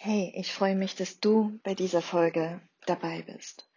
[0.00, 3.68] Hey, ich freue mich, dass du bei dieser Folge dabei bist.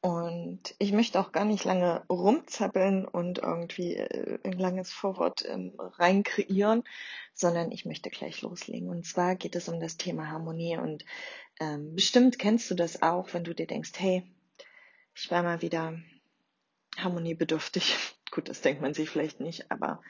[0.00, 5.74] Und ich möchte auch gar nicht lange rumzappeln und irgendwie äh, ein langes Vorwort ähm,
[5.76, 6.82] rein kreieren,
[7.34, 8.88] sondern ich möchte gleich loslegen.
[8.88, 10.78] Und zwar geht es um das Thema Harmonie.
[10.78, 11.04] Und
[11.60, 14.22] ähm, bestimmt kennst du das auch, wenn du dir denkst, hey,
[15.14, 16.00] ich war mal wieder
[16.96, 17.94] harmoniebedürftig.
[18.30, 20.00] Gut, das denkt man sich vielleicht nicht, aber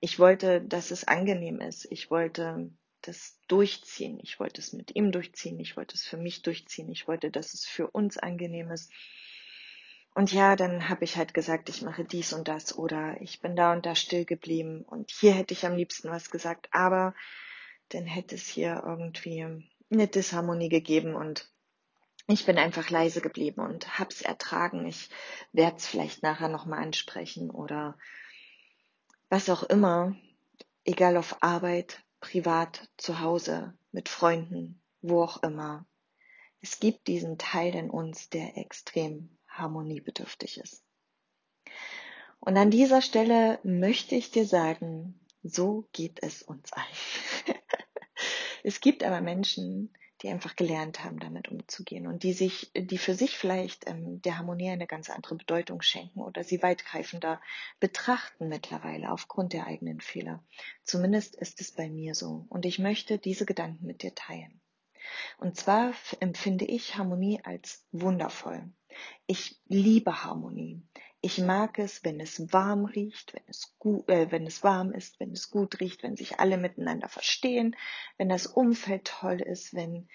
[0.00, 1.86] ich wollte, dass es angenehm ist.
[1.92, 4.18] Ich wollte das durchziehen.
[4.22, 5.58] Ich wollte es mit ihm durchziehen.
[5.60, 6.90] Ich wollte es für mich durchziehen.
[6.90, 8.90] Ich wollte, dass es für uns angenehm ist.
[10.14, 13.56] Und ja, dann habe ich halt gesagt, ich mache dies und das oder ich bin
[13.56, 17.14] da und da still geblieben und hier hätte ich am liebsten was gesagt, aber
[17.88, 21.50] dann hätte es hier irgendwie eine Disharmonie gegeben und
[22.28, 24.86] ich bin einfach leise geblieben und hab's ertragen.
[24.86, 25.08] Ich
[25.52, 27.96] werde es vielleicht nachher nochmal ansprechen oder
[29.30, 30.14] was auch immer,
[30.84, 35.84] egal auf Arbeit, privat, zu Hause, mit Freunden, wo auch immer.
[36.62, 40.82] Es gibt diesen Teil in uns, der extrem harmoniebedürftig ist.
[42.40, 47.56] Und an dieser Stelle möchte ich dir sagen, so geht es uns allen.
[48.62, 53.14] es gibt aber Menschen, die einfach gelernt haben, damit umzugehen und die sich, die für
[53.14, 57.40] sich vielleicht ähm, der Harmonie eine ganz andere Bedeutung schenken oder sie weitgreifender
[57.80, 60.42] betrachten mittlerweile aufgrund der eigenen Fehler.
[60.84, 64.60] Zumindest ist es bei mir so und ich möchte diese Gedanken mit dir teilen.
[65.38, 68.70] Und zwar empfinde ich Harmonie als wundervoll.
[69.26, 70.82] Ich liebe Harmonie.
[71.24, 75.20] Ich mag es, wenn es warm riecht, wenn es gut, äh, wenn es warm ist,
[75.20, 77.76] wenn es gut riecht, wenn sich alle miteinander verstehen,
[78.18, 80.08] wenn das Umfeld toll ist, wenn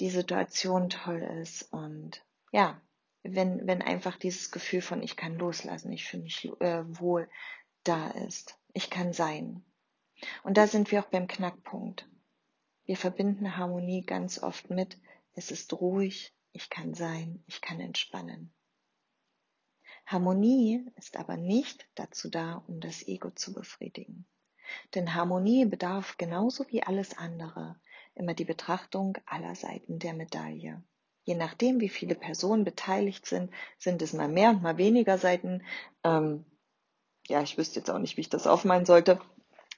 [0.00, 2.80] die Situation toll ist und ja,
[3.22, 7.28] wenn, wenn einfach dieses Gefühl von ich kann loslassen, ich fühle mich äh, wohl
[7.84, 8.58] da ist.
[8.72, 9.62] Ich kann sein.
[10.42, 12.08] Und da sind wir auch beim Knackpunkt.
[12.86, 14.98] Wir verbinden Harmonie ganz oft mit,
[15.34, 18.55] es ist ruhig, ich kann sein, ich kann entspannen.
[20.06, 24.24] Harmonie ist aber nicht dazu da, um das Ego zu befriedigen.
[24.94, 27.76] Denn Harmonie bedarf genauso wie alles andere
[28.14, 30.82] immer die Betrachtung aller Seiten der Medaille.
[31.24, 35.62] Je nachdem, wie viele Personen beteiligt sind, sind es mal mehr und mal weniger Seiten.
[36.02, 36.44] Ähm,
[37.26, 39.20] ja, ich wüsste jetzt auch nicht, wie ich das aufmalen sollte.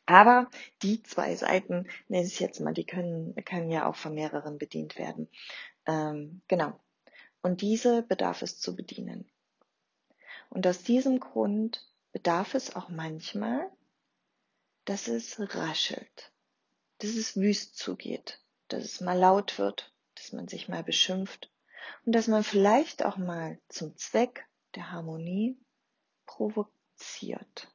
[0.07, 0.49] Aber
[0.83, 4.99] die zwei Seiten, nenne ich jetzt mal, die können, können ja auch von mehreren bedient
[4.99, 5.29] werden.
[5.87, 6.79] Ähm, genau.
[7.43, 9.31] Und diese bedarf es zu bedienen.
[10.51, 13.71] Und aus diesem Grund bedarf es auch manchmal,
[14.85, 16.33] dass es raschelt,
[16.99, 21.51] dass es wüst zugeht, dass es mal laut wird, dass man sich mal beschimpft
[22.07, 25.59] und dass man vielleicht auch mal zum Zweck der Harmonie
[26.27, 27.69] provoziert.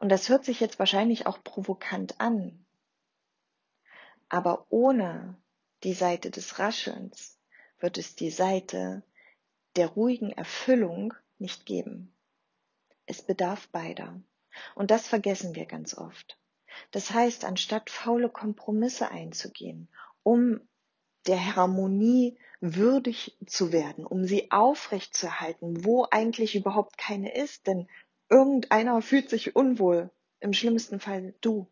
[0.00, 2.66] Und das hört sich jetzt wahrscheinlich auch provokant an.
[4.28, 5.40] Aber ohne
[5.84, 7.38] die Seite des Raschelns
[7.78, 9.02] wird es die Seite
[9.78, 12.12] der ruhigen Erfüllung nicht geben.
[13.06, 14.20] Es bedarf beider.
[14.74, 16.36] Und das vergessen wir ganz oft.
[16.90, 19.88] Das heißt, anstatt faule Kompromisse einzugehen,
[20.24, 20.60] um
[21.28, 27.88] der Harmonie würdig zu werden, um sie aufrechtzuerhalten, wo eigentlich überhaupt keine ist, denn
[28.28, 30.10] irgendeiner fühlt sich unwohl,
[30.40, 31.68] im schlimmsten Fall du,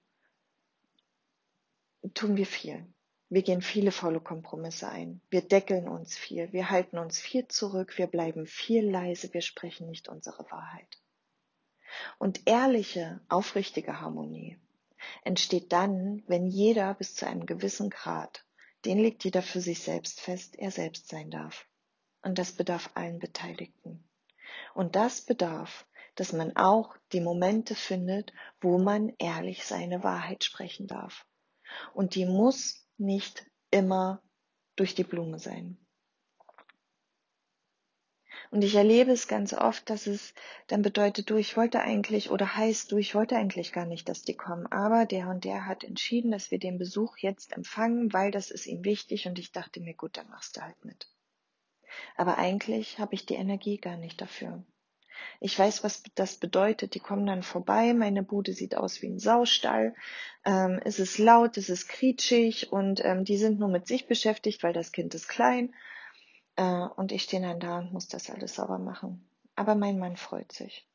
[2.15, 2.87] tun wir viel.
[3.29, 5.21] Wir gehen viele faule Kompromisse ein.
[5.31, 6.53] Wir deckeln uns viel.
[6.53, 7.99] Wir halten uns viel zurück.
[7.99, 9.33] Wir bleiben viel leise.
[9.35, 11.01] Wir sprechen nicht unsere Wahrheit.
[12.19, 14.59] Und ehrliche, aufrichtige Harmonie
[15.23, 18.45] entsteht dann, wenn jeder bis zu einem gewissen Grad,
[18.85, 21.67] den legt jeder für sich selbst fest, er selbst sein darf.
[22.23, 24.09] Und das bedarf allen Beteiligten.
[24.75, 30.87] Und das bedarf dass man auch die Momente findet, wo man ehrlich seine Wahrheit sprechen
[30.89, 31.27] darf.
[31.93, 34.23] Und die muss nicht immer
[34.77, 35.79] durch die Blume sein.
[38.51, 40.33] Und ich erlebe es ganz oft, dass es
[40.69, 44.23] dann bedeutet, du, ich wollte eigentlich oder heißt, du, ich wollte eigentlich gar nicht, dass
[44.23, 48.31] die kommen, aber der und der hat entschieden, dass wir den Besuch jetzt empfangen, weil
[48.31, 51.09] das ist ihm wichtig und ich dachte mir, gut, dann machst du halt mit.
[52.17, 54.65] Aber eigentlich habe ich die Energie gar nicht dafür.
[55.41, 56.95] Ich weiß, was das bedeutet.
[56.95, 57.95] Die kommen dann vorbei.
[57.95, 59.95] Meine Bude sieht aus wie ein Saustall.
[60.45, 64.63] Ähm, es ist laut, es ist quietschig und ähm, die sind nur mit sich beschäftigt,
[64.63, 65.75] weil das Kind ist klein.
[66.57, 69.29] Äh, und ich stehe dann da und muss das alles sauber machen.
[69.55, 70.89] Aber mein Mann freut sich.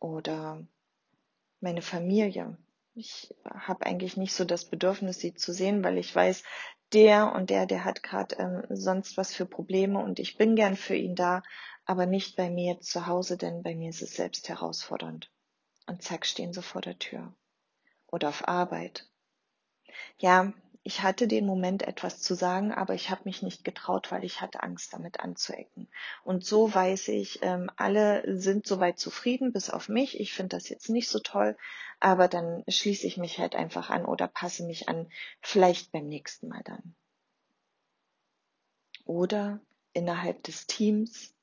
[0.00, 0.66] Oder
[1.60, 2.56] meine Familie.
[2.96, 6.44] Ich habe eigentlich nicht so das Bedürfnis, sie zu sehen, weil ich weiß,
[6.92, 10.76] der und der, der hat gerade ähm, sonst was für Probleme und ich bin gern
[10.76, 11.42] für ihn da,
[11.86, 15.30] aber nicht bei mir zu Hause, denn bei mir ist es selbst herausfordernd.
[15.86, 17.34] Und zack, stehen sie vor der Tür.
[18.06, 19.08] Oder auf Arbeit.
[20.18, 20.52] Ja,
[20.84, 24.40] ich hatte den Moment etwas zu sagen, aber ich habe mich nicht getraut, weil ich
[24.40, 25.88] hatte Angst, damit anzuecken.
[26.22, 30.20] Und so weiß ich, ähm, alle sind soweit zufrieden, bis auf mich.
[30.20, 31.56] Ich finde das jetzt nicht so toll,
[32.00, 35.08] aber dann schließe ich mich halt einfach an oder passe mich an,
[35.40, 36.94] vielleicht beim nächsten Mal dann.
[39.06, 39.60] Oder
[39.94, 41.34] innerhalb des Teams.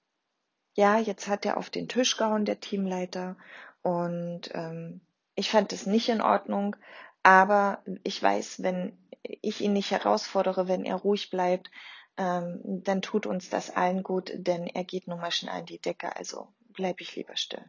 [0.75, 3.38] Ja, jetzt hat er auf den Tisch gehauen, der Teamleiter,
[3.81, 5.01] und ähm,
[5.35, 6.75] ich fand es nicht in Ordnung,
[7.23, 11.69] aber ich weiß, wenn ich ihn nicht herausfordere, wenn er ruhig bleibt,
[12.18, 15.79] ähm, dann tut uns das allen gut, denn er geht nun mal schnell an die
[15.79, 17.63] Decke, also bleibe ich lieber still.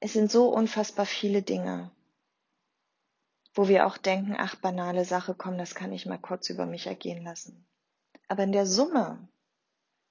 [0.00, 1.90] Es sind so unfassbar viele Dinge,
[3.54, 6.86] wo wir auch denken, ach, banale Sache, komm, das kann ich mal kurz über mich
[6.86, 7.66] ergehen lassen.
[8.28, 9.28] Aber in der Summe,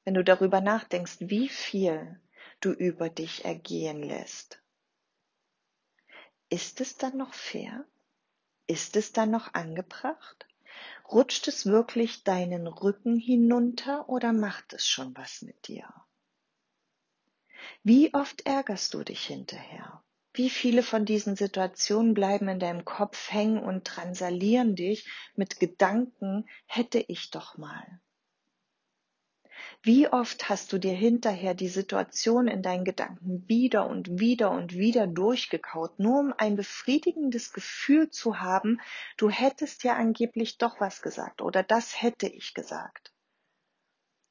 [0.03, 2.19] wenn du darüber nachdenkst, wie viel
[2.59, 4.61] du über dich ergehen lässt,
[6.49, 7.85] ist es dann noch fair?
[8.67, 10.45] Ist es dann noch angebracht?
[11.09, 15.87] Rutscht es wirklich deinen Rücken hinunter oder macht es schon was mit dir?
[17.81, 20.03] Wie oft ärgerst du dich hinterher?
[20.33, 26.45] Wie viele von diesen Situationen bleiben in deinem Kopf hängen und transalieren dich mit Gedanken,
[26.65, 28.01] hätte ich doch mal.
[29.87, 34.73] Wie oft hast du dir hinterher die Situation in deinen Gedanken wieder und wieder und
[34.73, 38.81] wieder durchgekaut, nur um ein befriedigendes Gefühl zu haben,
[39.15, 43.13] du hättest ja angeblich doch was gesagt oder das hätte ich gesagt.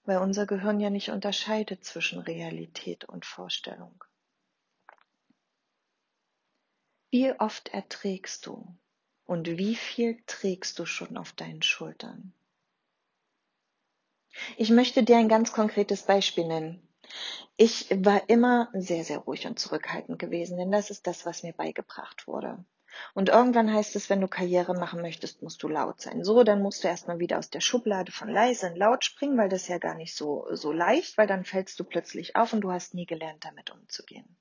[0.04, 4.04] Weil unser Gehirn ja nicht unterscheidet zwischen Realität und Vorstellung.
[7.10, 8.76] Wie oft erträgst du
[9.24, 12.34] und wie viel trägst du schon auf deinen Schultern?
[14.56, 16.82] Ich möchte dir ein ganz konkretes Beispiel nennen.
[17.56, 21.52] Ich war immer sehr, sehr ruhig und zurückhaltend gewesen, denn das ist das, was mir
[21.52, 22.64] beigebracht wurde.
[23.14, 26.24] Und irgendwann heißt es, wenn du Karriere machen möchtest, musst du laut sein.
[26.24, 29.48] So, dann musst du erstmal wieder aus der Schublade von leise in laut springen, weil
[29.48, 32.72] das ja gar nicht so, so leicht, weil dann fällst du plötzlich auf und du
[32.72, 34.36] hast nie gelernt, damit umzugehen.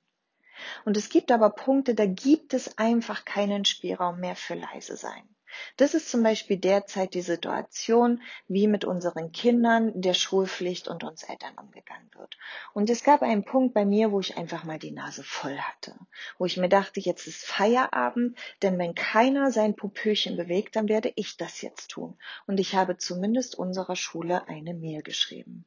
[0.84, 5.35] Und es gibt aber Punkte, da gibt es einfach keinen Spielraum mehr für leise sein.
[5.76, 11.22] Das ist zum Beispiel derzeit die Situation, wie mit unseren Kindern, der Schulpflicht und uns
[11.22, 12.36] Eltern umgegangen wird.
[12.72, 15.94] Und es gab einen Punkt bei mir, wo ich einfach mal die Nase voll hatte,
[16.38, 21.12] wo ich mir dachte, jetzt ist Feierabend, denn wenn keiner sein Pupöchen bewegt, dann werde
[21.16, 22.18] ich das jetzt tun.
[22.46, 25.64] Und ich habe zumindest unserer Schule eine Mail geschrieben.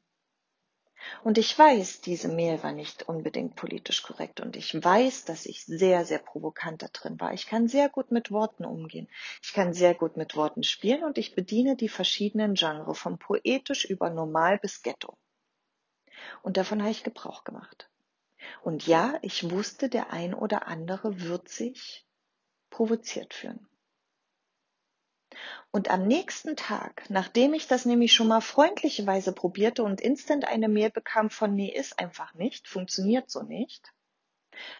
[1.23, 5.65] Und ich weiß, diese Mail war nicht unbedingt politisch korrekt und ich weiß, dass ich
[5.65, 7.33] sehr, sehr provokant da drin war.
[7.33, 9.07] Ich kann sehr gut mit Worten umgehen.
[9.41, 13.85] Ich kann sehr gut mit Worten spielen und ich bediene die verschiedenen Genres, vom poetisch
[13.85, 15.17] über normal bis Ghetto.
[16.43, 17.89] Und davon habe ich Gebrauch gemacht.
[18.63, 22.05] Und ja, ich wusste, der ein oder andere wird sich
[22.69, 23.67] provoziert fühlen.
[25.71, 30.67] Und am nächsten Tag, nachdem ich das nämlich schon mal freundlicherweise probierte und instant eine
[30.67, 33.93] Mail bekam von nee, ist einfach nicht, funktioniert so nicht,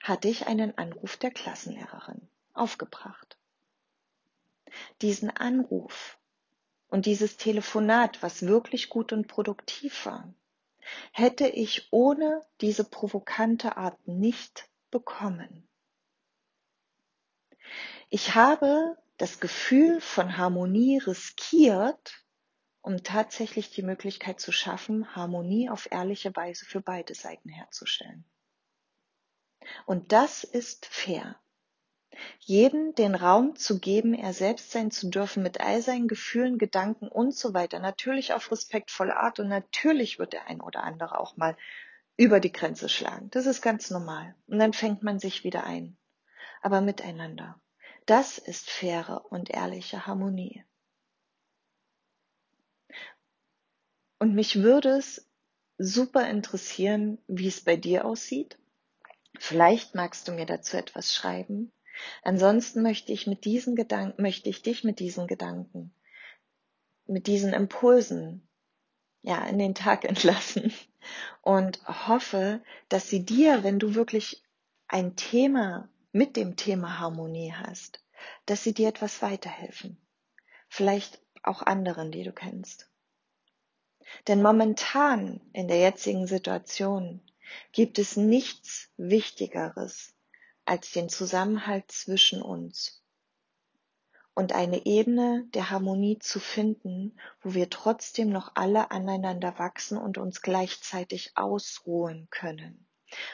[0.02, 3.38] hatte ich einen Anruf der Klassenlehrerin aufgebracht.
[5.02, 6.18] Diesen Anruf
[6.90, 10.34] und dieses Telefonat, was wirklich gut und produktiv war,
[11.12, 15.68] hätte ich ohne diese provokante Art nicht bekommen.
[18.10, 22.26] Ich habe das Gefühl von Harmonie riskiert,
[22.82, 28.24] um tatsächlich die Möglichkeit zu schaffen, Harmonie auf ehrliche Weise für beide Seiten herzustellen.
[29.86, 31.36] Und das ist fair.
[32.40, 37.10] Jeden den Raum zu geben, er selbst sein zu dürfen mit all seinen Gefühlen, Gedanken
[37.10, 37.80] und so weiter.
[37.80, 41.58] Natürlich auf respektvolle Art und natürlich wird der ein oder andere auch mal
[42.16, 43.30] über die Grenze schlagen.
[43.32, 44.34] Das ist ganz normal.
[44.48, 45.98] Und dann fängt man sich wieder ein.
[46.62, 47.62] Aber miteinander.
[48.10, 50.66] Das ist faire und ehrliche Harmonie.
[54.18, 55.30] Und mich würde es
[55.78, 58.58] super interessieren, wie es bei dir aussieht.
[59.38, 61.72] Vielleicht magst du mir dazu etwas schreiben.
[62.24, 65.94] Ansonsten möchte ich mit diesen Gedanken, möchte ich dich mit diesen Gedanken,
[67.06, 68.50] mit diesen Impulsen,
[69.22, 70.74] ja, in den Tag entlassen
[71.44, 74.42] und hoffe, dass sie dir, wenn du wirklich
[74.88, 78.04] ein Thema mit dem Thema Harmonie hast,
[78.46, 79.98] dass sie dir etwas weiterhelfen.
[80.68, 82.90] Vielleicht auch anderen, die du kennst.
[84.28, 87.22] Denn momentan in der jetzigen Situation
[87.72, 90.16] gibt es nichts Wichtigeres
[90.66, 93.04] als den Zusammenhalt zwischen uns
[94.40, 100.18] und eine Ebene der Harmonie zu finden, wo wir trotzdem noch alle aneinander wachsen und
[100.18, 102.88] uns gleichzeitig ausruhen können.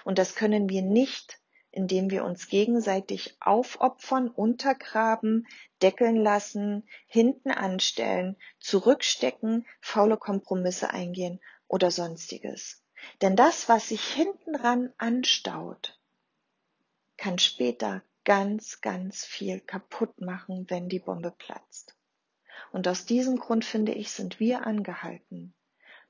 [0.04, 1.40] Und das können wir nicht
[1.76, 5.46] indem wir uns gegenseitig aufopfern, untergraben,
[5.82, 12.82] deckeln lassen, hinten anstellen, zurückstecken, faule Kompromisse eingehen oder sonstiges.
[13.22, 16.00] Denn das, was sich hinten ran anstaut,
[17.18, 21.96] kann später ganz, ganz viel kaputt machen, wenn die Bombe platzt.
[22.72, 25.54] Und aus diesem Grund finde ich, sind wir angehalten,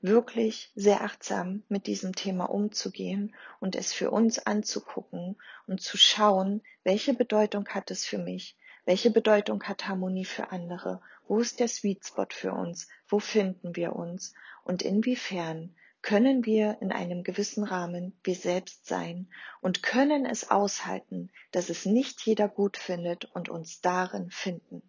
[0.01, 5.37] wirklich sehr achtsam mit diesem Thema umzugehen und es für uns anzugucken
[5.67, 11.01] und zu schauen, welche Bedeutung hat es für mich, welche Bedeutung hat Harmonie für andere,
[11.27, 14.33] wo ist der Sweet Spot für uns, wo finden wir uns
[14.63, 15.75] und inwiefern
[16.05, 19.27] können wir in einem gewissen Rahmen wir selbst sein
[19.59, 24.83] und können es aushalten, dass es nicht jeder gut findet und uns darin finden.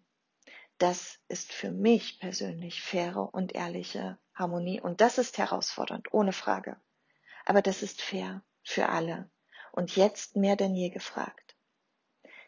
[0.77, 6.79] Das ist für mich persönlich faire und ehrliche Harmonie und das ist herausfordernd, ohne Frage.
[7.45, 9.29] Aber das ist fair für alle
[9.71, 11.55] und jetzt mehr denn je gefragt.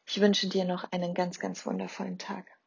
[0.05, 2.58] Ich wünsche dir noch einen ganz, ganz wundervollen Tag.